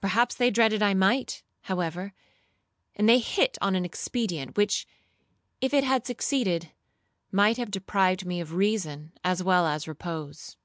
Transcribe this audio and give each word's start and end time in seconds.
Perhaps 0.00 0.34
they 0.34 0.50
dreaded 0.50 0.82
I 0.82 0.92
might, 0.92 1.44
however, 1.60 2.12
and 2.96 3.08
they 3.08 3.20
hit 3.20 3.56
on 3.62 3.76
an 3.76 3.84
expedient, 3.84 4.56
which, 4.56 4.88
if 5.60 5.72
it 5.72 5.84
had 5.84 6.04
succeeded, 6.04 6.72
might 7.30 7.58
have 7.58 7.70
deprived 7.70 8.26
me 8.26 8.40
of 8.40 8.54
reason 8.54 9.12
as 9.22 9.40
well 9.40 9.64
as 9.68 9.86
repose. 9.86 10.56